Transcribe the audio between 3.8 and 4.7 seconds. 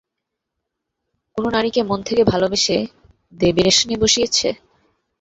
বসিয়েছে?